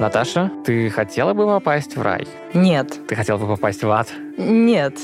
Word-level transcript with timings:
Наташа, 0.00 0.50
ты 0.64 0.88
хотела 0.88 1.34
бы 1.34 1.44
попасть 1.44 1.94
в 1.94 2.00
рай? 2.00 2.26
Нет. 2.54 3.06
Ты 3.06 3.14
хотела 3.14 3.36
бы 3.36 3.46
попасть 3.46 3.82
в 3.82 3.90
ад? 3.90 4.08
Нет. 4.38 4.94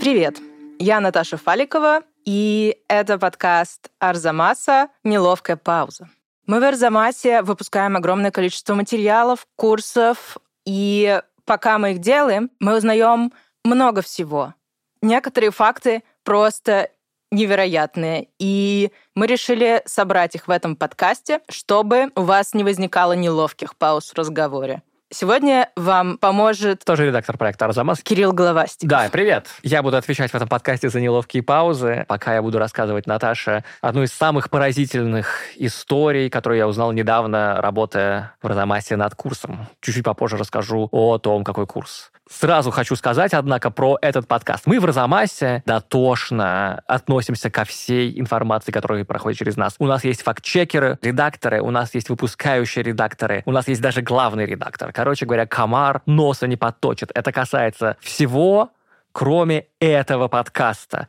Привет, 0.00 0.38
я 0.80 1.00
Наташа 1.00 1.36
Фаликова, 1.36 2.02
и 2.24 2.78
это 2.88 3.18
подкаст 3.18 3.90
Арзамаса 4.00 4.88
«Неловкая 5.04 5.56
пауза». 5.56 6.08
Мы 6.46 6.60
в 6.60 6.64
Арзамасе 6.64 7.42
выпускаем 7.42 7.96
огромное 7.96 8.30
количество 8.30 8.74
материалов, 8.74 9.46
курсов, 9.56 10.38
и 10.66 11.22
пока 11.44 11.78
мы 11.78 11.92
их 11.92 12.00
делаем, 12.00 12.50
мы 12.60 12.76
узнаем 12.76 13.32
много 13.64 14.02
всего. 14.02 14.54
Некоторые 15.00 15.50
факты 15.50 16.02
просто 16.24 16.90
невероятные. 17.30 18.28
И 18.38 18.90
мы 19.14 19.26
решили 19.26 19.82
собрать 19.86 20.34
их 20.34 20.48
в 20.48 20.50
этом 20.50 20.76
подкасте, 20.76 21.40
чтобы 21.48 22.10
у 22.14 22.22
вас 22.22 22.54
не 22.54 22.64
возникало 22.64 23.12
неловких 23.12 23.76
пауз 23.76 24.10
в 24.10 24.18
разговоре. 24.18 24.82
Сегодня 25.12 25.70
вам 25.76 26.18
поможет... 26.18 26.84
Тоже 26.84 27.06
редактор 27.06 27.38
проекта 27.38 27.66
«Арзамас». 27.66 28.00
Кирилл 28.00 28.32
Головастиков. 28.32 28.88
Да, 28.88 29.08
привет. 29.12 29.46
Я 29.62 29.84
буду 29.84 29.96
отвечать 29.96 30.32
в 30.32 30.34
этом 30.34 30.48
подкасте 30.48 30.88
за 30.88 31.00
неловкие 31.00 31.44
паузы, 31.44 32.04
пока 32.08 32.34
я 32.34 32.42
буду 32.42 32.58
рассказывать 32.58 33.06
Наташе 33.06 33.62
одну 33.80 34.02
из 34.02 34.12
самых 34.12 34.50
поразительных 34.50 35.42
историй, 35.54 36.28
которую 36.28 36.58
я 36.58 36.66
узнал 36.66 36.90
недавно, 36.90 37.60
работая 37.62 38.34
в 38.42 38.46
«Арзамасе» 38.48 38.96
над 38.96 39.14
курсом. 39.14 39.68
Чуть-чуть 39.80 40.04
попозже 40.04 40.38
расскажу 40.38 40.88
о 40.90 41.18
том, 41.18 41.44
какой 41.44 41.68
курс. 41.68 42.10
Сразу 42.28 42.72
хочу 42.72 42.96
сказать, 42.96 43.34
однако, 43.34 43.70
про 43.70 43.98
этот 44.02 44.26
подкаст. 44.26 44.66
Мы 44.66 44.80
в 44.80 44.84
Розамасе 44.84 45.62
дотошно 45.64 46.82
относимся 46.88 47.50
ко 47.50 47.64
всей 47.64 48.18
информации, 48.18 48.72
которая 48.72 49.04
проходит 49.04 49.38
через 49.38 49.56
нас. 49.56 49.76
У 49.78 49.86
нас 49.86 50.02
есть 50.02 50.22
фактчекеры, 50.22 50.98
редакторы, 51.02 51.60
у 51.60 51.70
нас 51.70 51.94
есть 51.94 52.08
выпускающие 52.08 52.82
редакторы, 52.82 53.44
у 53.46 53.52
нас 53.52 53.68
есть 53.68 53.80
даже 53.80 54.02
главный 54.02 54.44
редактор. 54.44 54.92
Короче 54.96 55.26
говоря, 55.26 55.46
комар 55.46 56.00
носа 56.06 56.46
не 56.46 56.56
подточит. 56.56 57.10
Это 57.14 57.30
касается 57.30 57.98
всего, 58.00 58.70
кроме 59.12 59.66
этого 59.78 60.26
подкаста. 60.28 61.06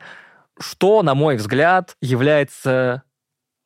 Что, 0.60 1.02
на 1.02 1.14
мой 1.14 1.36
взгляд, 1.36 1.96
является 2.02 3.02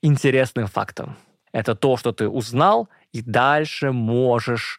интересным 0.01 0.69
фактом. 0.69 1.17
Это 1.51 1.75
то, 1.75 1.97
что 1.97 2.13
ты 2.13 2.29
узнал, 2.29 2.89
и 3.11 3.21
дальше 3.21 3.91
можешь 3.91 4.79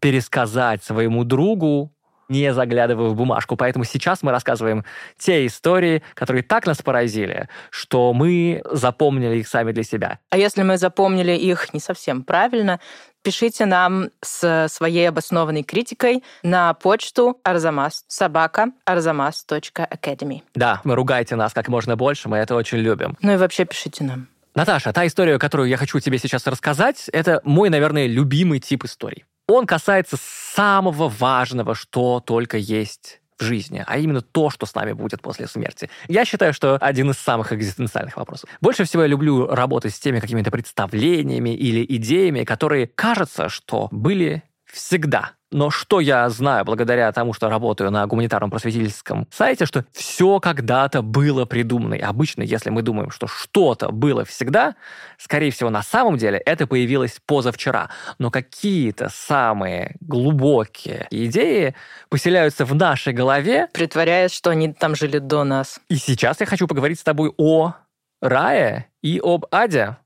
пересказать 0.00 0.82
своему 0.82 1.24
другу, 1.24 1.92
не 2.32 2.52
заглядывая 2.52 3.10
в 3.10 3.14
бумажку. 3.14 3.56
Поэтому 3.56 3.84
сейчас 3.84 4.22
мы 4.22 4.32
рассказываем 4.32 4.84
те 5.18 5.46
истории, 5.46 6.02
которые 6.14 6.42
так 6.42 6.66
нас 6.66 6.82
поразили, 6.82 7.48
что 7.70 8.12
мы 8.12 8.62
запомнили 8.70 9.36
их 9.36 9.48
сами 9.48 9.72
для 9.72 9.84
себя. 9.84 10.18
А 10.30 10.38
если 10.38 10.62
мы 10.62 10.78
запомнили 10.78 11.32
их 11.32 11.72
не 11.74 11.80
совсем 11.80 12.24
правильно, 12.24 12.80
пишите 13.22 13.66
нам 13.66 14.08
с 14.22 14.66
своей 14.68 15.08
обоснованной 15.08 15.62
критикой 15.62 16.24
на 16.42 16.72
почту 16.74 17.38
арзамас 17.44 18.04
собака 18.08 18.72
arzamas.academy. 18.86 20.42
Да, 20.54 20.80
ругайте 20.84 21.36
нас 21.36 21.52
как 21.52 21.68
можно 21.68 21.96
больше, 21.96 22.28
мы 22.28 22.38
это 22.38 22.54
очень 22.54 22.78
любим. 22.78 23.16
Ну 23.20 23.34
и 23.34 23.36
вообще 23.36 23.64
пишите 23.64 24.04
нам. 24.04 24.28
Наташа, 24.54 24.92
та 24.92 25.06
история, 25.06 25.38
которую 25.38 25.68
я 25.68 25.76
хочу 25.76 25.98
тебе 26.00 26.18
сейчас 26.18 26.46
рассказать, 26.46 27.08
это 27.12 27.40
мой, 27.44 27.70
наверное, 27.70 28.06
любимый 28.06 28.58
тип 28.58 28.84
историй. 28.84 29.24
Он 29.52 29.66
касается 29.66 30.16
самого 30.54 31.10
важного, 31.10 31.74
что 31.74 32.20
только 32.20 32.56
есть 32.56 33.20
в 33.38 33.44
жизни, 33.44 33.84
а 33.86 33.98
именно 33.98 34.22
то, 34.22 34.48
что 34.48 34.64
с 34.64 34.74
нами 34.74 34.94
будет 34.94 35.20
после 35.20 35.46
смерти. 35.46 35.90
Я 36.08 36.24
считаю, 36.24 36.54
что 36.54 36.76
один 36.76 37.10
из 37.10 37.18
самых 37.18 37.52
экзистенциальных 37.52 38.16
вопросов. 38.16 38.48
Больше 38.62 38.84
всего 38.84 39.02
я 39.02 39.08
люблю 39.08 39.46
работать 39.46 39.94
с 39.94 40.00
теми 40.00 40.20
какими-то 40.20 40.50
представлениями 40.50 41.50
или 41.54 41.84
идеями, 41.96 42.44
которые 42.44 42.86
кажется, 42.86 43.50
что 43.50 43.88
были 43.90 44.42
всегда. 44.64 45.32
Но 45.52 45.70
что 45.70 46.00
я 46.00 46.28
знаю 46.30 46.64
благодаря 46.64 47.12
тому, 47.12 47.34
что 47.34 47.50
работаю 47.50 47.90
на 47.90 48.06
гуманитарном 48.06 48.50
просветительском 48.50 49.28
сайте, 49.30 49.66
что 49.66 49.84
все 49.92 50.40
когда-то 50.40 51.02
было 51.02 51.44
придумано. 51.44 51.94
И 51.94 52.00
обычно, 52.00 52.42
если 52.42 52.70
мы 52.70 52.82
думаем, 52.82 53.10
что 53.10 53.26
что-то 53.26 53.90
было 53.90 54.24
всегда, 54.24 54.74
скорее 55.18 55.50
всего, 55.50 55.68
на 55.68 55.82
самом 55.82 56.16
деле 56.16 56.38
это 56.38 56.66
появилось 56.66 57.20
позавчера. 57.26 57.90
Но 58.18 58.30
какие-то 58.30 59.10
самые 59.10 59.96
глубокие 60.00 61.06
идеи 61.10 61.74
поселяются 62.08 62.64
в 62.64 62.74
нашей 62.74 63.12
голове. 63.12 63.68
Притворяясь, 63.74 64.32
что 64.32 64.50
они 64.50 64.72
там 64.72 64.96
жили 64.96 65.18
до 65.18 65.44
нас. 65.44 65.80
И 65.88 65.96
сейчас 65.96 66.40
я 66.40 66.46
хочу 66.46 66.66
поговорить 66.66 66.98
с 66.98 67.04
тобой 67.04 67.32
о 67.36 67.74
рае 68.22 68.86
и 69.02 69.20
об 69.22 69.44
аде. 69.50 69.96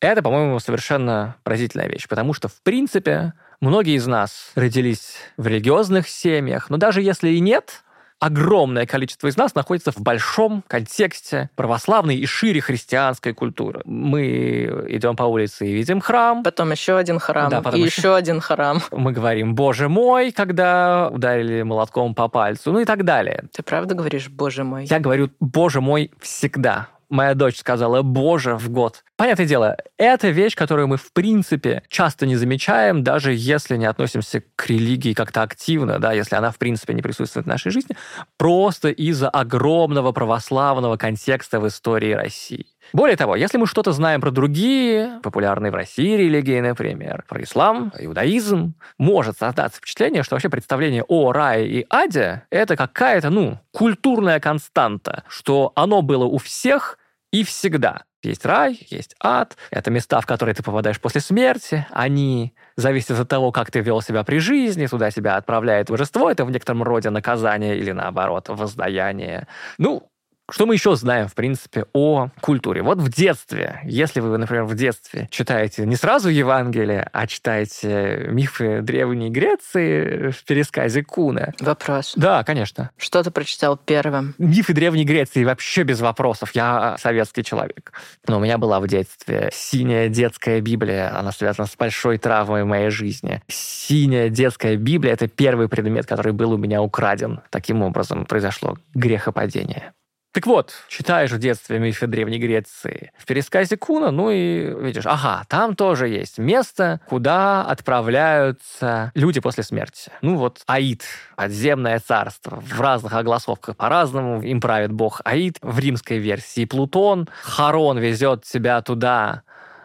Это, 0.00 0.22
по-моему, 0.22 0.58
совершенно 0.58 1.36
поразительная 1.44 1.88
вещь, 1.88 2.06
потому 2.08 2.34
что, 2.34 2.48
в 2.48 2.60
принципе, 2.62 3.32
Многие 3.60 3.96
из 3.96 4.06
нас 4.06 4.52
родились 4.54 5.16
в 5.36 5.46
религиозных 5.46 6.08
семьях, 6.08 6.70
но 6.70 6.76
даже 6.76 7.02
если 7.02 7.30
и 7.30 7.40
нет, 7.40 7.84
огромное 8.18 8.86
количество 8.86 9.28
из 9.28 9.36
нас 9.36 9.54
находится 9.54 9.92
в 9.92 9.98
большом 9.98 10.64
контексте 10.66 11.50
православной 11.56 12.16
и 12.16 12.26
шире 12.26 12.60
христианской 12.60 13.34
культуры. 13.34 13.82
Мы 13.84 14.86
идем 14.88 15.16
по 15.16 15.24
улице 15.24 15.66
и 15.66 15.72
видим 15.72 16.00
храм. 16.00 16.42
Потом 16.42 16.70
еще 16.70 16.96
один 16.96 17.18
храм. 17.18 17.50
Да, 17.50 17.60
потом 17.60 17.80
и 17.80 17.84
еще... 17.84 18.00
еще 18.00 18.16
один 18.16 18.40
храм. 18.40 18.80
Мы 18.90 19.12
говорим 19.12 19.54
«Боже 19.54 19.88
мой», 19.88 20.32
когда 20.32 21.08
ударили 21.10 21.62
молотком 21.62 22.14
по 22.14 22.28
пальцу, 22.28 22.72
ну 22.72 22.80
и 22.80 22.84
так 22.84 23.04
далее. 23.04 23.44
Ты 23.52 23.62
правда 23.62 23.94
говоришь 23.94 24.28
«Боже 24.28 24.64
мой»? 24.64 24.86
Я 24.86 25.00
говорю 25.00 25.30
«Боже 25.40 25.80
мой» 25.80 26.10
всегда 26.20 26.88
моя 27.14 27.34
дочь 27.34 27.58
сказала 27.58 28.02
«боже» 28.02 28.56
в 28.56 28.68
год. 28.68 29.04
Понятное 29.16 29.46
дело, 29.46 29.76
это 29.96 30.28
вещь, 30.28 30.56
которую 30.56 30.88
мы, 30.88 30.96
в 30.96 31.12
принципе, 31.12 31.82
часто 31.88 32.26
не 32.26 32.36
замечаем, 32.36 33.04
даже 33.04 33.32
если 33.32 33.76
не 33.76 33.86
относимся 33.86 34.42
к 34.56 34.68
религии 34.68 35.14
как-то 35.14 35.42
активно, 35.42 35.98
да, 35.98 36.12
если 36.12 36.34
она, 36.34 36.50
в 36.50 36.58
принципе, 36.58 36.94
не 36.94 37.02
присутствует 37.02 37.46
в 37.46 37.48
нашей 37.48 37.70
жизни, 37.70 37.96
просто 38.36 38.88
из-за 38.88 39.30
огромного 39.30 40.12
православного 40.12 40.96
контекста 40.96 41.60
в 41.60 41.68
истории 41.68 42.12
России. 42.12 42.66
Более 42.92 43.16
того, 43.16 43.36
если 43.36 43.56
мы 43.56 43.66
что-то 43.66 43.92
знаем 43.92 44.20
про 44.20 44.30
другие, 44.30 45.20
популярные 45.22 45.72
в 45.72 45.74
России 45.74 46.16
религии, 46.16 46.60
например, 46.60 47.24
про 47.28 47.42
ислам, 47.42 47.92
иудаизм, 47.98 48.74
может 48.98 49.38
создаться 49.38 49.78
впечатление, 49.78 50.22
что 50.22 50.34
вообще 50.34 50.48
представление 50.48 51.04
о 51.04 51.32
рае 51.32 51.68
и 51.68 51.86
аде— 51.88 52.42
это 52.50 52.76
какая-то, 52.76 53.30
ну, 53.30 53.58
культурная 53.72 54.40
константа, 54.40 55.24
что 55.28 55.72
оно 55.76 56.02
было 56.02 56.24
у 56.24 56.38
всех 56.38 56.98
и 57.34 57.42
всегда. 57.42 58.04
Есть 58.22 58.46
рай, 58.46 58.86
есть 58.90 59.16
ад. 59.20 59.56
Это 59.70 59.90
места, 59.90 60.20
в 60.20 60.26
которые 60.26 60.54
ты 60.54 60.62
попадаешь 60.62 61.00
после 61.00 61.20
смерти. 61.20 61.84
Они 61.90 62.54
зависят 62.76 63.18
от 63.18 63.28
того, 63.28 63.50
как 63.50 63.72
ты 63.72 63.80
вел 63.80 64.00
себя 64.02 64.22
при 64.22 64.38
жизни. 64.38 64.86
Туда 64.86 65.10
тебя 65.10 65.36
отправляет 65.36 65.90
божество. 65.90 66.30
Это 66.30 66.44
в 66.44 66.52
некотором 66.52 66.84
роде 66.84 67.10
наказание 67.10 67.76
или, 67.76 67.90
наоборот, 67.90 68.48
воздаяние. 68.48 69.48
Ну, 69.78 70.08
что 70.50 70.66
мы 70.66 70.74
еще 70.74 70.94
знаем, 70.94 71.28
в 71.28 71.34
принципе, 71.34 71.86
о 71.94 72.28
культуре? 72.40 72.82
Вот 72.82 72.98
в 72.98 73.08
детстве, 73.08 73.80
если 73.84 74.20
вы, 74.20 74.36
например, 74.36 74.64
в 74.64 74.74
детстве 74.74 75.26
читаете 75.30 75.86
не 75.86 75.96
сразу 75.96 76.28
Евангелие, 76.28 77.08
а 77.12 77.26
читаете 77.26 78.26
мифы 78.28 78.82
Древней 78.82 79.30
Греции 79.30 80.30
в 80.30 80.44
пересказе 80.44 81.02
Куна. 81.02 81.52
Вопрос. 81.60 82.12
Да, 82.16 82.44
конечно. 82.44 82.90
Что 82.98 83.22
ты 83.22 83.30
прочитал 83.30 83.76
первым? 83.78 84.34
Мифы 84.38 84.74
Древней 84.74 85.04
Греции 85.04 85.44
вообще 85.44 85.82
без 85.82 86.00
вопросов. 86.00 86.50
Я 86.54 86.96
советский 86.98 87.42
человек. 87.42 87.92
Но 88.28 88.36
у 88.36 88.40
меня 88.40 88.58
была 88.58 88.80
в 88.80 88.86
детстве 88.86 89.50
синяя 89.52 90.08
детская 90.08 90.60
Библия. 90.60 91.18
Она 91.18 91.32
связана 91.32 91.66
с 91.66 91.74
большой 91.74 92.18
травмой 92.18 92.64
в 92.64 92.66
моей 92.66 92.90
жизни. 92.90 93.42
Синяя 93.48 94.28
детская 94.28 94.76
Библия— 94.76 95.12
это 95.14 95.26
первый 95.26 95.68
предмет, 95.68 96.06
который 96.06 96.32
был 96.32 96.52
у 96.52 96.58
меня 96.58 96.82
украден. 96.82 97.40
Таким 97.50 97.82
образом 97.82 98.26
произошло 98.26 98.76
грехопадение. 98.94 99.92
Так 100.34 100.48
вот, 100.48 100.72
читаешь 100.88 101.30
в 101.30 101.38
детстве 101.38 101.78
мифы 101.78 102.08
Древней 102.08 102.40
Греции 102.40 103.12
в 103.16 103.24
пересказе 103.24 103.76
Куна, 103.76 104.10
ну 104.10 104.32
и 104.32 104.64
видишь, 104.82 105.06
ага, 105.06 105.44
там 105.48 105.76
тоже 105.76 106.08
есть 106.08 106.38
место, 106.38 107.00
куда 107.06 107.62
отправляются 107.62 109.12
люди 109.14 109.38
после 109.38 109.62
смерти. 109.62 110.10
Ну 110.22 110.34
вот 110.36 110.62
Аид, 110.66 111.04
подземное 111.36 112.00
царство, 112.00 112.60
в 112.60 112.80
разных 112.80 113.12
огласовках 113.12 113.76
по-разному 113.76 114.42
им 114.42 114.60
правит 114.60 114.90
бог 114.90 115.20
Аид. 115.24 115.58
В 115.62 115.78
римской 115.78 116.18
версии 116.18 116.64
Плутон. 116.64 117.28
Харон 117.42 117.98
везет 117.98 118.42
тебя 118.42 118.82
туда 118.82 119.44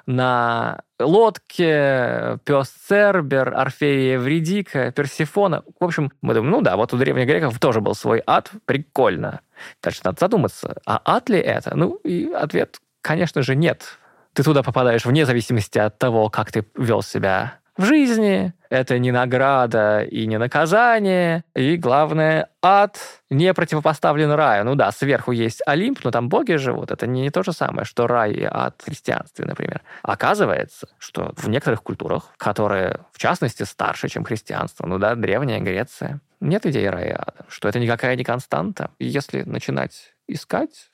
на 0.09 0.81
лодке, 0.99 2.39
пес 2.43 2.69
Цербер, 2.87 3.53
Орфея 3.55 4.13
Евредика, 4.13 4.91
Персифона. 4.91 5.63
В 5.79 5.83
общем, 5.83 6.11
мы 6.23 6.33
думаем, 6.33 6.51
ну 6.51 6.61
да, 6.61 6.77
вот 6.77 6.93
у 6.93 6.97
древних 6.97 7.27
греков 7.27 7.59
тоже 7.59 7.79
был 7.79 7.93
свой 7.93 8.23
ад, 8.25 8.49
прикольно. 8.65 9.41
Дальше 9.83 10.01
надо 10.03 10.17
задуматься, 10.19 10.77
а 10.85 10.99
ад 11.05 11.29
ли 11.29 11.37
это? 11.37 11.77
Ну, 11.77 11.95
и 12.03 12.31
ответ, 12.31 12.79
конечно 13.01 13.43
же, 13.43 13.55
нет. 13.55 13.99
Ты 14.33 14.41
туда 14.41 14.63
попадаешь 14.63 15.05
вне 15.05 15.27
зависимости 15.27 15.77
от 15.77 15.99
того, 15.99 16.29
как 16.29 16.51
ты 16.51 16.65
вел 16.75 17.03
себя 17.03 17.59
в 17.77 17.85
жизни, 17.85 18.53
это 18.69 18.99
не 18.99 19.11
награда 19.11 20.01
и 20.03 20.27
не 20.27 20.37
наказание. 20.37 21.43
И 21.55 21.75
главное, 21.77 22.49
ад 22.61 22.97
не 23.29 23.53
противопоставлен 23.53 24.31
раю. 24.31 24.65
Ну 24.65 24.75
да, 24.75 24.91
сверху 24.91 25.31
есть 25.31 25.61
Олимп, 25.65 25.99
но 26.03 26.11
там 26.11 26.29
боги 26.29 26.53
живут. 26.53 26.91
Это 26.91 27.07
не 27.07 27.29
то 27.31 27.43
же 27.43 27.51
самое, 27.51 27.85
что 27.85 28.07
рай 28.07 28.33
и 28.33 28.43
ад 28.43 28.75
в 28.79 28.85
христианстве, 28.85 29.45
например. 29.45 29.81
Оказывается, 30.03 30.87
что 30.99 31.33
в 31.35 31.49
некоторых 31.49 31.83
культурах, 31.83 32.33
которые, 32.37 32.99
в 33.11 33.17
частности, 33.17 33.63
старше, 33.63 34.07
чем 34.07 34.23
христианство, 34.23 34.85
ну 34.85 34.99
да, 34.99 35.15
древняя 35.15 35.59
Греция, 35.59 36.21
нет 36.39 36.65
идеи 36.65 36.85
рая 36.85 37.09
и 37.09 37.13
ада, 37.13 37.45
что 37.49 37.67
это 37.67 37.79
никакая 37.79 38.15
не 38.15 38.23
константа. 38.23 38.91
И 38.99 39.05
если 39.05 39.41
начинать 39.43 40.13
искать, 40.27 40.91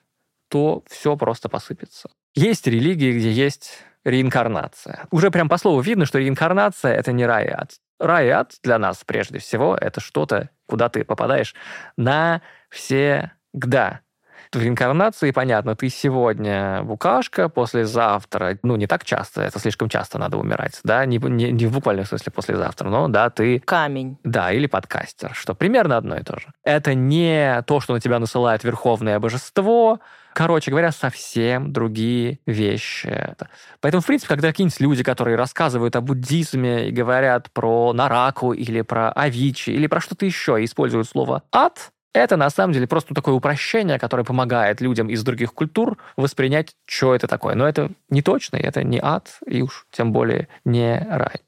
то 0.50 0.84
все 0.88 1.18
просто 1.18 1.50
посыпется. 1.50 2.10
Есть 2.36 2.68
религии, 2.68 3.18
где 3.18 3.32
есть 3.32 3.84
реинкарнация. 4.06 5.08
Уже 5.12 5.32
прям 5.32 5.50
по 5.50 5.58
слову 5.58 5.82
видно, 5.82 6.06
что 6.06 6.20
реинкарнация— 6.20 6.94
это 6.96 7.12
не 7.12 7.26
рай 7.26 7.48
и 7.48 7.50
ад. 7.50 7.72
Рай 8.00 8.28
и 8.28 8.30
ад 8.30 8.54
для 8.64 8.78
нас, 8.78 9.04
прежде 9.06 9.40
всего, 9.40 9.76
это 9.76 10.00
что-то, 10.00 10.50
куда 10.68 10.90
ты 10.90 11.04
попадаешь 11.04 11.56
навсегда. 11.98 12.42
В 14.54 14.62
реинкарнации, 14.62 15.32
понятно, 15.32 15.76
ты 15.76 15.90
сегодня 15.90 16.84
букашка, 16.84 17.50
послезавтра, 17.50 18.58
ну, 18.64 18.76
не 18.76 18.88
так 18.88 19.04
часто, 19.04 19.42
это 19.42 19.60
слишком 19.60 19.90
часто 19.90 20.18
надо 20.18 20.38
умирать, 20.38 20.80
да, 20.84 21.06
не, 21.06 21.18
не, 21.18 21.52
не 21.52 21.66
в 21.66 21.74
буквальном 21.74 22.06
смысле 22.06 22.32
послезавтра, 22.32 22.90
но, 22.90 23.08
да, 23.08 23.30
ты... 23.30 23.60
Камень. 23.60 24.18
Да, 24.24 24.52
или 24.52 24.68
подкастер, 24.68 25.34
что 25.34 25.56
примерно 25.56 25.98
одно 25.98 26.16
и 26.16 26.24
то 26.24 26.40
же. 26.40 26.48
Это 26.64 26.94
не 26.94 27.64
то, 27.64 27.82
что 27.82 27.94
на 27.94 28.00
тебя 28.00 28.20
насылает 28.20 28.64
верховное 28.64 29.20
божество, 29.20 30.00
Короче 30.36 30.70
говоря, 30.70 30.92
совсем 30.92 31.72
другие 31.72 32.40
вещи. 32.46 33.34
Поэтому, 33.80 34.02
в 34.02 34.06
принципе, 34.06 34.28
когда 34.28 34.50
какие-нибудь 34.50 34.82
люди, 34.82 35.02
которые 35.02 35.38
рассказывают 35.38 35.96
о 35.96 36.02
буддизме 36.02 36.90
и 36.90 36.92
говорят 36.92 37.50
про 37.54 37.94
нараку 37.94 38.52
или 38.52 38.82
про 38.82 39.14
авичи 39.14 39.70
или 39.70 39.88
про 39.88 40.02
что-то 40.02 40.26
еще, 40.26 40.62
и 40.62 40.66
используют 40.66 41.08
слово 41.08 41.44
«ад», 41.54 41.94
это 42.14 42.36
на 42.36 42.50
самом 42.50 42.74
деле 42.74 42.86
просто 42.86 43.14
такое 43.14 43.34
упрощение, 43.34 43.98
которое 43.98 44.26
помогает 44.26 44.82
людям 44.82 45.10
из 45.10 45.24
других 45.24 45.54
культур 45.54 45.98
воспринять, 46.18 46.76
что 46.86 47.16
это 47.16 47.28
такое. 47.28 47.56
Но 47.56 47.66
это 47.66 47.92
не 48.10 48.22
точно, 48.22 48.58
это 48.58 48.84
не 48.84 49.00
ад, 49.02 49.40
и 49.48 49.62
уж 49.62 49.86
тем 49.90 50.12
более 50.12 50.50
не 50.66 50.98
рай. 51.10 51.45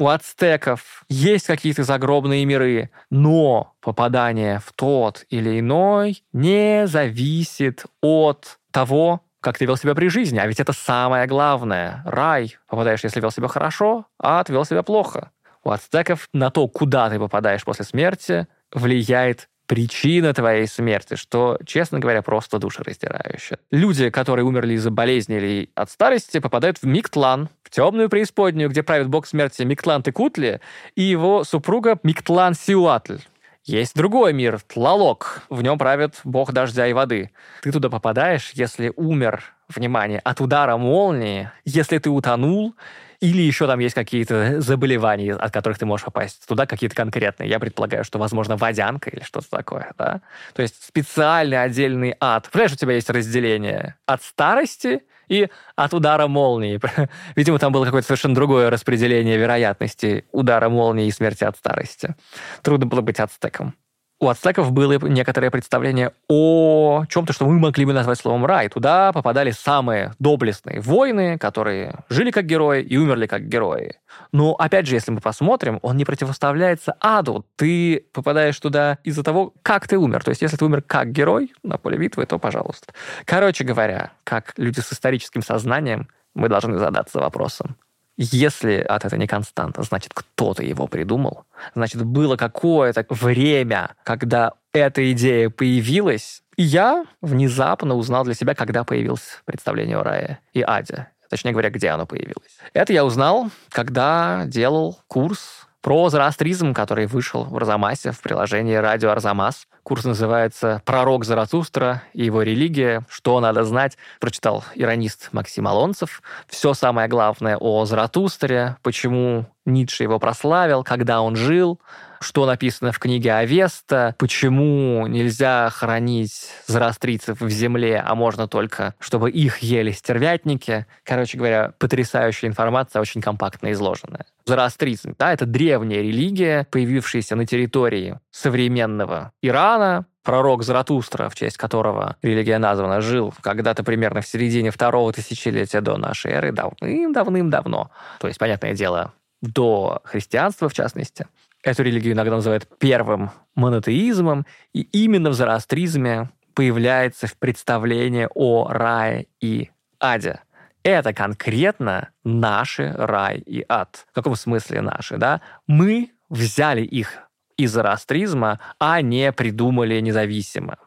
У 0.00 0.08
ацтеков 0.08 1.04
есть 1.10 1.46
какие-то 1.46 1.84
загробные 1.84 2.46
миры, 2.46 2.88
но 3.10 3.74
попадание 3.82 4.58
в 4.58 4.72
тот 4.72 5.26
или 5.28 5.60
иной 5.60 6.24
не 6.32 6.86
зависит 6.86 7.84
от 8.00 8.58
того, 8.70 9.20
как 9.42 9.58
ты 9.58 9.66
вел 9.66 9.76
себя 9.76 9.94
при 9.94 10.08
жизни. 10.08 10.38
А 10.38 10.46
ведь 10.46 10.58
это 10.58 10.72
самое 10.72 11.26
главное. 11.26 12.02
Рай 12.06 12.56
попадаешь, 12.66 13.04
если 13.04 13.20
вел 13.20 13.30
себя 13.30 13.48
хорошо, 13.48 14.06
а 14.18 14.40
ад 14.40 14.48
вел 14.48 14.64
себя 14.64 14.82
плохо. 14.82 15.32
У 15.64 15.70
ацтеков 15.70 16.30
на 16.32 16.50
то, 16.50 16.66
куда 16.66 17.10
ты 17.10 17.18
попадаешь 17.18 17.64
после 17.64 17.84
смерти, 17.84 18.46
влияет 18.72 19.50
причина 19.66 20.34
твоей 20.34 20.66
смерти, 20.66 21.14
что, 21.14 21.56
честно 21.64 22.00
говоря, 22.00 22.22
просто 22.22 22.58
душераздирающе. 22.58 23.58
Люди, 23.70 24.10
которые 24.10 24.44
умерли 24.44 24.74
из-за 24.74 24.90
болезни 24.90 25.36
или 25.36 25.70
от 25.76 25.90
старости, 25.90 26.40
попадают 26.40 26.78
в 26.78 26.86
Миктлан, 26.86 27.50
темную 27.70 28.08
преисподнюю, 28.08 28.68
где 28.70 28.82
правит 28.82 29.08
бог 29.08 29.26
смерти 29.26 29.62
Миктлан 29.62 30.02
Текутли 30.02 30.60
и 30.94 31.02
его 31.02 31.44
супруга 31.44 31.98
Миктлан 32.02 32.54
Сиуатль. 32.54 33.20
Есть 33.64 33.94
другой 33.94 34.32
мир, 34.32 34.60
Тлалок. 34.66 35.42
В 35.50 35.62
нем 35.62 35.78
правит 35.78 36.20
бог 36.24 36.52
дождя 36.52 36.86
и 36.86 36.92
воды. 36.92 37.30
Ты 37.62 37.70
туда 37.70 37.90
попадаешь, 37.90 38.50
если 38.54 38.92
умер, 38.96 39.44
внимание, 39.68 40.18
от 40.20 40.40
удара 40.40 40.76
молнии, 40.76 41.50
если 41.64 41.98
ты 41.98 42.10
утонул, 42.10 42.74
или 43.20 43.42
еще 43.42 43.66
там 43.66 43.78
есть 43.80 43.94
какие-то 43.94 44.62
заболевания, 44.62 45.34
от 45.34 45.52
которых 45.52 45.78
ты 45.78 45.84
можешь 45.84 46.06
попасть 46.06 46.46
туда, 46.48 46.66
какие-то 46.66 46.96
конкретные. 46.96 47.50
Я 47.50 47.60
предполагаю, 47.60 48.02
что, 48.02 48.18
возможно, 48.18 48.56
водянка 48.56 49.10
или 49.10 49.22
что-то 49.22 49.50
такое, 49.50 49.92
да? 49.98 50.22
То 50.54 50.62
есть 50.62 50.82
специальный 50.82 51.62
отдельный 51.62 52.16
ад. 52.18 52.48
Понимаешь, 52.50 52.72
у 52.72 52.76
тебя 52.76 52.94
есть 52.94 53.10
разделение 53.10 53.96
от 54.06 54.22
старости 54.22 55.02
и 55.30 55.48
от 55.76 55.94
удара 55.94 56.26
молнии. 56.26 56.78
Видимо, 57.36 57.58
там 57.58 57.72
было 57.72 57.86
какое-то 57.86 58.06
совершенно 58.06 58.34
другое 58.34 58.68
распределение 58.68 59.38
вероятности 59.38 60.26
удара 60.32 60.68
молнии 60.68 61.06
и 61.06 61.10
смерти 61.10 61.44
от 61.44 61.56
старости. 61.56 62.14
Трудно 62.62 62.86
было 62.86 63.00
быть 63.00 63.20
ацтеком 63.20 63.74
у 64.20 64.28
ацтеков 64.28 64.70
было 64.70 64.98
некоторое 65.08 65.50
представление 65.50 66.12
о 66.28 67.04
чем-то, 67.08 67.32
что 67.32 67.46
мы 67.46 67.58
могли 67.58 67.86
бы 67.86 67.94
назвать 67.94 68.18
словом 68.18 68.44
рай. 68.44 68.68
Туда 68.68 69.12
попадали 69.12 69.50
самые 69.50 70.12
доблестные 70.18 70.80
воины, 70.80 71.38
которые 71.38 71.94
жили 72.10 72.30
как 72.30 72.44
герои 72.44 72.82
и 72.82 72.98
умерли 72.98 73.26
как 73.26 73.48
герои. 73.48 73.96
Но, 74.30 74.52
опять 74.52 74.86
же, 74.86 74.94
если 74.94 75.10
мы 75.10 75.20
посмотрим, 75.20 75.78
он 75.80 75.96
не 75.96 76.04
противоставляется 76.04 76.96
аду. 77.00 77.46
Ты 77.56 78.04
попадаешь 78.12 78.60
туда 78.60 78.98
из-за 79.04 79.24
того, 79.24 79.54
как 79.62 79.88
ты 79.88 79.96
умер. 79.96 80.22
То 80.22 80.28
есть, 80.28 80.42
если 80.42 80.58
ты 80.58 80.66
умер 80.66 80.82
как 80.86 81.10
герой 81.12 81.54
на 81.62 81.78
поле 81.78 81.96
битвы, 81.96 82.26
то 82.26 82.38
пожалуйста. 82.38 82.92
Короче 83.24 83.64
говоря, 83.64 84.12
как 84.24 84.52
люди 84.58 84.80
с 84.80 84.92
историческим 84.92 85.42
сознанием, 85.42 86.08
мы 86.34 86.48
должны 86.48 86.78
задаться 86.78 87.20
вопросом, 87.20 87.76
если 88.22 88.84
ад 88.86 89.04
это 89.04 89.16
не 89.16 89.26
константа, 89.26 89.82
значит, 89.82 90.12
кто-то 90.12 90.62
его 90.62 90.86
придумал. 90.86 91.44
Значит, 91.74 92.04
было 92.04 92.36
какое-то 92.36 93.06
время, 93.08 93.94
когда 94.04 94.52
эта 94.72 95.10
идея 95.12 95.48
появилась, 95.48 96.42
и 96.56 96.62
я 96.62 97.06
внезапно 97.22 97.94
узнал 97.94 98.24
для 98.24 98.34
себя, 98.34 98.54
когда 98.54 98.84
появилось 98.84 99.40
представление 99.46 99.96
о 99.96 100.02
рае 100.02 100.38
и 100.52 100.62
аде. 100.62 101.08
Точнее 101.30 101.52
говоря, 101.52 101.70
где 101.70 101.88
оно 101.88 102.06
появилось. 102.06 102.58
Это 102.74 102.92
я 102.92 103.04
узнал, 103.04 103.50
когда 103.70 104.42
делал 104.46 104.98
курс 105.06 105.68
про 105.80 106.08
зороастризм, 106.10 106.74
который 106.74 107.06
вышел 107.06 107.44
в 107.44 107.56
Арзамасе 107.56 108.12
в 108.12 108.20
приложении 108.20 108.74
«Радио 108.74 109.10
Арзамас». 109.10 109.66
Курс 109.82 110.04
называется 110.04 110.82
«Пророк 110.84 111.24
Заратустра 111.24 112.02
и 112.12 112.24
его 112.24 112.42
религия. 112.42 113.02
Что 113.08 113.40
надо 113.40 113.64
знать?» 113.64 113.96
Прочитал 114.20 114.62
иронист 114.74 115.30
Максим 115.32 115.66
Алонцев. 115.66 116.22
Все 116.46 116.74
самое 116.74 117.08
главное 117.08 117.56
о 117.56 117.84
Заратустре, 117.86 118.76
почему 118.82 119.46
Ницше 119.64 120.02
его 120.02 120.18
прославил, 120.18 120.84
когда 120.84 121.22
он 121.22 121.36
жил, 121.36 121.80
что 122.20 122.46
написано 122.46 122.92
в 122.92 122.98
книге 122.98 123.32
Авеста, 123.32 124.14
почему 124.18 125.06
нельзя 125.06 125.70
хранить 125.70 126.50
зороастрийцев 126.66 127.40
в 127.40 127.48
земле, 127.48 128.02
а 128.06 128.14
можно 128.14 128.46
только, 128.46 128.94
чтобы 128.98 129.30
их 129.30 129.58
ели 129.58 129.90
стервятники. 129.90 130.86
Короче 131.02 131.38
говоря, 131.38 131.72
потрясающая 131.78 132.48
информация, 132.48 133.00
очень 133.00 133.22
компактно 133.22 133.72
изложенная. 133.72 134.26
Зороастризм, 134.44 135.14
да, 135.18 135.32
это 135.32 135.46
древняя 135.46 136.02
религия, 136.02 136.66
появившаяся 136.70 137.36
на 137.36 137.46
территории 137.46 138.18
современного 138.30 139.32
Ирана, 139.42 140.06
пророк 140.22 140.62
Заратустра, 140.62 141.28
в 141.28 141.34
честь 141.34 141.56
которого 141.56 142.16
религия 142.22 142.58
названа, 142.58 143.00
жил 143.00 143.32
когда-то 143.40 143.82
примерно 143.82 144.20
в 144.20 144.26
середине 144.26 144.70
второго 144.70 145.12
тысячелетия 145.12 145.80
до 145.80 145.96
нашей 145.96 146.32
эры, 146.32 146.52
давным-давным-давно. 146.52 147.90
То 148.18 148.28
есть, 148.28 148.38
понятное 148.38 148.74
дело, 148.74 149.12
до 149.40 150.02
христианства, 150.04 150.68
в 150.68 150.74
частности. 150.74 151.26
Эту 151.62 151.82
религию 151.82 152.14
иногда 152.14 152.36
называют 152.36 152.66
первым 152.78 153.30
монотеизмом, 153.54 154.46
и 154.72 154.80
именно 154.80 155.30
в 155.30 155.34
зороастризме 155.34 156.30
появляется 156.54 157.26
в 157.26 157.36
представление 157.36 158.28
о 158.34 158.68
рае 158.68 159.26
и 159.40 159.70
аде. 160.00 160.40
Это 160.82 161.12
конкретно 161.12 162.10
наши 162.24 162.92
рай 162.96 163.38
и 163.38 163.64
ад. 163.68 164.06
В 164.10 164.14
каком 164.14 164.34
смысле 164.34 164.80
наши, 164.80 165.18
да? 165.18 165.42
Мы 165.66 166.12
взяли 166.30 166.82
их 166.82 167.18
из 167.58 167.72
зороастризма, 167.72 168.58
а 168.78 169.02
не 169.02 169.30
придумали 169.32 170.00
независимо. 170.00 170.78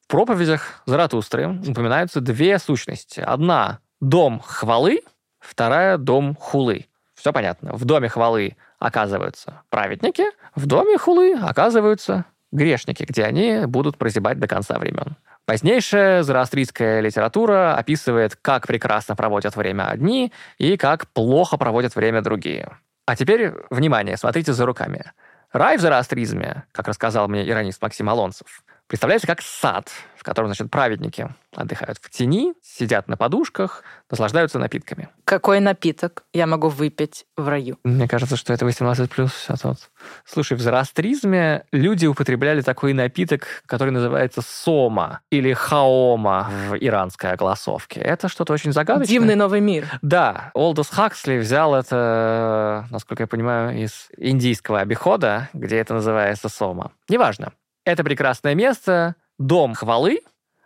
В 0.00 0.06
проповедях 0.06 0.82
Заратустры 0.86 1.48
упоминаются 1.48 2.20
две 2.20 2.58
сущности. 2.58 3.20
Одна– 3.20 3.80
дом 4.00 4.40
хвалы, 4.40 5.02
вторая– 5.38 5.96
дом 5.98 6.34
хулы. 6.34 6.86
Все 7.14 7.32
понятно. 7.32 7.74
В 7.74 7.84
доме 7.84 8.08
хвалы 8.08 8.56
оказываются 8.78 9.62
праведники, 9.70 10.24
в 10.54 10.66
доме 10.66 10.98
хулы 10.98 11.34
оказываются 11.34 12.24
грешники, 12.52 13.04
где 13.04 13.24
они 13.24 13.66
будут 13.66 13.98
прозябать 13.98 14.38
до 14.38 14.46
конца 14.46 14.78
времен. 14.78 15.16
Позднейшая 15.46 16.22
зороастрийская 16.22 17.00
литература 17.00 17.76
описывает, 17.76 18.36
как 18.36 18.66
прекрасно 18.66 19.14
проводят 19.14 19.56
время 19.56 19.88
одни 19.88 20.32
и 20.56 20.76
как 20.78 21.06
плохо 21.08 21.58
проводят 21.58 21.94
время 21.96 22.22
другие. 22.22 22.78
А 23.06 23.14
теперь, 23.14 23.52
внимание, 23.68 24.16
смотрите 24.16 24.54
за 24.54 24.64
руками. 24.64 25.12
Рай 25.52 25.76
в 25.76 25.80
зороастризме, 25.80 26.64
как 26.72 26.88
рассказал 26.88 27.28
мне 27.28 27.48
иронист 27.48 27.80
Максим 27.82 28.08
Алонсов, 28.08 28.63
представляется 28.86 29.26
как 29.26 29.42
сад, 29.42 29.90
в 30.16 30.22
котором, 30.22 30.48
значит, 30.48 30.70
праведники 30.70 31.28
отдыхают 31.54 31.98
в 32.00 32.10
тени, 32.10 32.54
сидят 32.62 33.08
на 33.08 33.16
подушках, 33.16 33.82
наслаждаются 34.10 34.58
напитками. 34.58 35.08
Какой 35.24 35.60
напиток 35.60 36.24
я 36.32 36.46
могу 36.46 36.68
выпить 36.68 37.26
в 37.36 37.48
раю? 37.48 37.78
Мне 37.84 38.08
кажется, 38.08 38.36
что 38.36 38.52
это 38.52 38.64
18 38.64 39.10
плюс 39.10 39.34
сейчас 39.34 39.64
вот. 39.64 39.90
Слушай, 40.24 40.56
в 40.56 40.60
зороастризме 40.60 41.64
люди 41.72 42.06
употребляли 42.06 42.62
такой 42.62 42.92
напиток, 42.92 43.46
который 43.66 43.90
называется 43.90 44.42
сома 44.42 45.20
или 45.30 45.52
хаома 45.52 46.50
в 46.68 46.76
иранской 46.76 47.32
огласовке. 47.32 48.00
Это 48.00 48.28
что-то 48.28 48.52
очень 48.52 48.72
загадочное. 48.72 49.08
Дивный 49.08 49.34
новый 49.34 49.60
мир. 49.60 49.86
Да, 50.02 50.50
Олдос 50.54 50.88
Хаксли 50.88 51.38
взял 51.38 51.74
это, 51.74 52.86
насколько 52.90 53.24
я 53.24 53.26
понимаю, 53.26 53.82
из 53.82 54.08
индийского 54.16 54.80
обихода, 54.80 55.48
где 55.52 55.76
это 55.76 55.94
называется 55.94 56.48
сома. 56.48 56.92
Неважно. 57.08 57.52
Это 57.84 58.02
прекрасное 58.02 58.54
место, 58.54 59.16
дом 59.38 59.74
хвалы, 59.74 60.20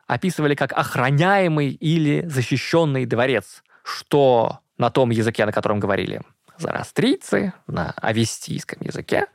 описывали 0.07 0.55
как 0.55 0.73
охраняемый 0.73 1.71
или 1.71 2.25
защищенный 2.27 3.07
дворец, 3.07 3.63
что 3.83 4.61
на 4.79 4.91
том 4.91 5.11
языке, 5.11 5.45
на 5.45 5.53
котором 5.53 5.81
говорили 5.81 6.23
зарастрийцы, 6.57 7.53
на 7.67 7.93
авестийском 7.97 8.79
языке, 8.83 9.27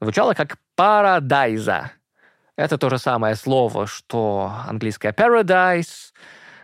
звучало 0.00 0.34
как 0.34 0.58
парадайза. 0.76 1.92
Это 2.56 2.78
то 2.78 2.90
же 2.90 2.98
самое 2.98 3.36
слово, 3.36 3.86
что 3.86 4.52
английское 4.66 5.12
paradise, 5.12 6.12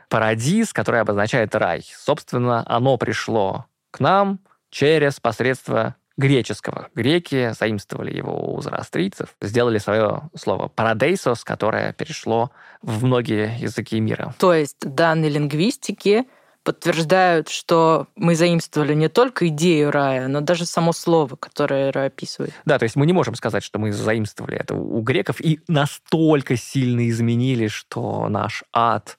парадиз, 0.09 0.73
которое 0.73 1.03
обозначает 1.03 1.55
рай. 1.55 1.85
Собственно, 1.97 2.65
оно 2.67 2.97
пришло 2.97 3.67
к 3.91 4.01
нам 4.01 4.41
через 4.71 5.21
посредство 5.21 5.95
греческого. 6.17 6.89
Греки 6.95 7.53
заимствовали 7.59 8.17
его 8.17 8.55
у 8.55 8.61
зороастрийцев, 8.61 9.35
сделали 9.41 9.79
свое 9.79 10.23
слово 10.35 10.69
«парадейсос», 10.69 11.45
которое 11.45 11.93
перешло 11.93 12.51
в 12.83 13.05
многие 13.05 13.59
языки 13.61 13.99
мира. 14.01 14.35
То 14.39 14.55
есть 14.55 14.79
данные 14.81 15.31
лингвистики 15.31 16.25
подтверждают, 16.65 17.51
что 17.51 18.09
мы 18.17 18.35
заимствовали 18.35 18.95
не 18.95 19.09
только 19.09 19.49
идею 19.49 19.91
рая, 19.91 20.29
но 20.29 20.41
даже 20.41 20.65
само 20.65 20.93
слово, 20.93 21.37
которое 21.37 21.93
рай 21.93 22.07
описывает. 22.07 22.55
Да, 22.65 22.79
то 22.79 22.85
есть 22.85 22.97
мы 22.97 23.07
не 23.07 23.13
можем 23.13 23.35
сказать, 23.35 23.63
что 23.63 23.79
мы 23.79 23.93
заимствовали 23.93 24.57
это 24.57 24.75
у 24.75 25.01
греков 25.03 25.41
и 25.41 25.61
настолько 25.69 26.57
сильно 26.57 27.09
изменили, 27.09 27.69
что 27.69 28.29
наш 28.29 28.65
ад 28.73 29.19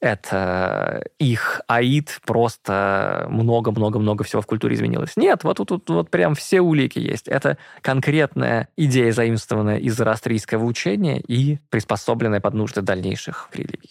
это 0.00 1.04
их 1.18 1.60
аид, 1.66 2.20
просто 2.24 3.26
много-много-много 3.28 4.24
всего 4.24 4.42
в 4.42 4.46
культуре 4.46 4.74
изменилось. 4.74 5.16
Нет, 5.16 5.44
вот 5.44 5.58
тут 5.58 5.70
вот, 5.70 5.88
вот 5.90 6.10
прям 6.10 6.34
все 6.34 6.60
улики 6.60 6.98
есть. 6.98 7.28
Это 7.28 7.58
конкретная 7.82 8.68
идея, 8.76 9.12
заимствованная 9.12 9.78
из 9.78 9.94
зороастрийского 9.96 10.64
учения 10.64 11.20
и 11.20 11.58
приспособленная 11.68 12.40
под 12.40 12.54
нужды 12.54 12.82
дальнейших 12.82 13.50
религий. 13.52 13.90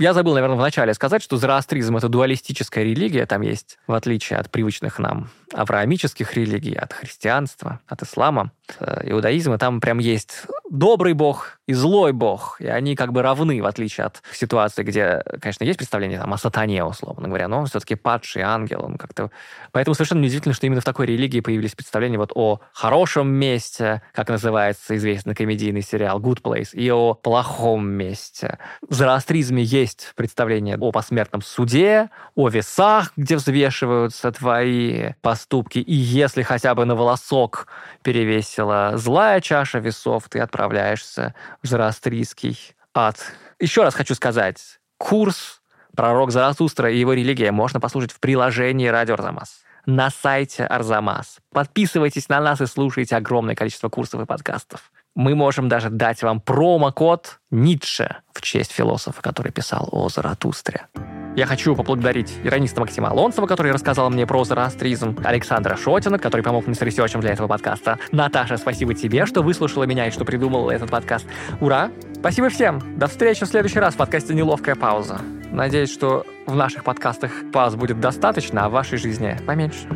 Я 0.00 0.14
забыл, 0.14 0.34
наверное, 0.34 0.56
вначале 0.56 0.94
сказать, 0.94 1.24
что 1.24 1.38
зороастризм— 1.38 1.96
это 1.98 2.08
дуалистическая 2.08 2.84
религия. 2.84 3.26
Там 3.26 3.42
есть, 3.42 3.78
в 3.88 3.94
отличие 3.94 4.38
от 4.38 4.48
привычных 4.48 5.00
нам 5.00 5.28
авраамических 5.52 6.34
религий, 6.34 6.74
от 6.74 6.92
христианства, 6.92 7.80
от 7.88 8.02
ислама, 8.02 8.52
э, 8.78 9.10
иудаизма, 9.10 9.58
там 9.58 9.80
прям 9.80 9.98
есть 9.98 10.46
добрый 10.70 11.14
бог 11.14 11.58
и 11.66 11.72
злой 11.72 12.12
бог, 12.12 12.60
и 12.60 12.66
они 12.66 12.94
как 12.94 13.12
бы 13.12 13.22
равны, 13.22 13.62
в 13.62 13.66
отличие 13.66 14.06
от 14.06 14.22
ситуации, 14.32 14.82
где, 14.82 15.22
конечно, 15.40 15.64
есть 15.64 15.78
представление 15.78 16.20
там, 16.20 16.32
о 16.32 16.38
сатане, 16.38 16.84
условно 16.84 17.28
говоря, 17.28 17.48
но 17.48 17.60
он 17.60 17.66
все-таки 17.66 17.94
падший 17.94 18.42
ангел, 18.42 18.84
он 18.84 18.96
как-то... 18.96 19.30
Поэтому 19.72 19.94
совершенно 19.94 20.20
неудивительно, 20.20 20.54
что 20.54 20.66
именно 20.66 20.80
в 20.80 20.84
такой 20.84 21.06
религии 21.06 21.40
появились 21.40 21.74
представления 21.74 22.18
вот 22.18 22.32
о 22.34 22.60
хорошем 22.72 23.28
месте, 23.28 24.02
как 24.12 24.28
называется 24.28 24.96
известный 24.96 25.34
комедийный 25.34 25.82
сериал 25.82 26.20
Good 26.20 26.42
Place, 26.42 26.70
и 26.72 26.90
о 26.90 27.14
плохом 27.14 27.88
месте. 27.88 28.58
В 28.86 28.94
зороастризме 28.94 29.62
есть 29.88 30.12
представление 30.16 30.76
о 30.76 30.92
посмертном 30.92 31.40
суде, 31.40 32.10
о 32.34 32.48
весах, 32.48 33.12
где 33.16 33.36
взвешиваются 33.36 34.30
твои 34.30 35.12
поступки, 35.22 35.78
и 35.78 35.94
если 35.94 36.42
хотя 36.42 36.74
бы 36.74 36.84
на 36.84 36.94
волосок 36.94 37.68
перевесила 38.02 38.92
злая 38.96 39.40
чаша 39.40 39.78
весов, 39.78 40.28
ты 40.28 40.40
отправляешься 40.40 41.34
в 41.62 41.66
зороастрийский 41.66 42.58
ад. 42.94 43.16
Еще 43.58 43.82
раз 43.82 43.94
хочу 43.94 44.14
сказать, 44.14 44.78
курс 44.98 45.62
«Пророк 45.96 46.30
Заратустра 46.30 46.92
и 46.92 46.98
его 46.98 47.14
религия» 47.14 47.50
можно 47.50 47.80
послушать 47.80 48.12
в 48.12 48.20
приложении 48.20 48.88
«Радио 48.88 49.14
Арзамас» 49.14 49.62
на 49.86 50.10
сайте 50.10 50.64
Арзамас. 50.64 51.38
Подписывайтесь 51.50 52.28
на 52.28 52.40
нас 52.40 52.60
и 52.60 52.66
слушайте 52.66 53.16
огромное 53.16 53.54
количество 53.54 53.88
курсов 53.88 54.20
и 54.20 54.26
подкастов. 54.26 54.92
Мы 55.18 55.34
можем 55.34 55.68
даже 55.68 55.90
дать 55.90 56.22
вам 56.22 56.40
промокод 56.40 57.40
Ницше 57.50 58.18
в 58.32 58.40
честь 58.40 58.70
философа, 58.70 59.20
который 59.20 59.50
писал 59.50 59.88
о 59.90 60.08
Заратустре. 60.08 60.86
Я 61.34 61.46
хочу 61.46 61.74
поблагодарить 61.74 62.32
ирониста 62.44 62.80
Максима 62.80 63.08
Алонсова, 63.08 63.48
который 63.48 63.72
рассказал 63.72 64.10
мне 64.10 64.28
про 64.28 64.44
зороастризм, 64.44 65.18
Александра 65.24 65.74
Шотина, 65.76 66.20
который 66.20 66.42
помог 66.42 66.68
мне 66.68 66.76
с 66.76 66.82
ресерчем 66.82 67.20
для 67.20 67.32
этого 67.32 67.48
подкаста. 67.48 67.98
Наташа, 68.12 68.58
спасибо 68.58 68.94
тебе, 68.94 69.26
что 69.26 69.42
выслушала 69.42 69.82
меня 69.82 70.06
и 70.06 70.12
что 70.12 70.24
придумала 70.24 70.70
этот 70.70 70.88
подкаст. 70.88 71.26
Ура! 71.60 71.90
Спасибо 72.14 72.48
всем! 72.48 72.80
До 72.96 73.08
встречи 73.08 73.44
в 73.44 73.48
следующий 73.48 73.80
раз 73.80 73.94
в 73.94 73.96
подкасте 73.96 74.34
«Неловкая 74.34 74.76
пауза». 74.76 75.20
Надеюсь, 75.50 75.92
что 75.92 76.24
в 76.46 76.54
наших 76.54 76.84
подкастах 76.84 77.32
пауз 77.52 77.74
будет 77.74 77.98
достаточно, 77.98 78.66
а 78.66 78.68
в 78.68 78.72
вашей 78.72 78.98
жизни 78.98 79.36
поменьше. 79.44 79.88